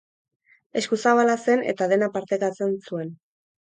[0.81, 3.19] Eskuzabala zen eta dena partekatzen zuen.